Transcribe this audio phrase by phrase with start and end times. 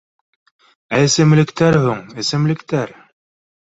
[0.95, 3.01] Ә эсемлектәр һуң, эсемлектәр